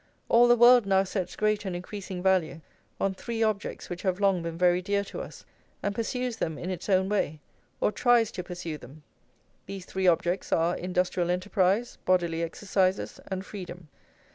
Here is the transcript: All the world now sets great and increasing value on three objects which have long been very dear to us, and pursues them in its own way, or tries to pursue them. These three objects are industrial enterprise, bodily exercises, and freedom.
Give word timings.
All 0.29 0.47
the 0.47 0.55
world 0.55 0.87
now 0.87 1.03
sets 1.03 1.35
great 1.35 1.63
and 1.63 1.75
increasing 1.75 2.23
value 2.23 2.61
on 2.99 3.13
three 3.13 3.43
objects 3.43 3.87
which 3.87 4.01
have 4.01 4.19
long 4.19 4.41
been 4.41 4.57
very 4.57 4.81
dear 4.81 5.03
to 5.03 5.21
us, 5.21 5.45
and 5.83 5.93
pursues 5.93 6.37
them 6.37 6.57
in 6.57 6.71
its 6.71 6.89
own 6.89 7.07
way, 7.07 7.39
or 7.79 7.91
tries 7.91 8.31
to 8.31 8.43
pursue 8.43 8.79
them. 8.79 9.03
These 9.67 9.85
three 9.85 10.07
objects 10.07 10.51
are 10.51 10.75
industrial 10.75 11.29
enterprise, 11.29 11.99
bodily 12.03 12.41
exercises, 12.41 13.19
and 13.27 13.45
freedom. 13.45 13.89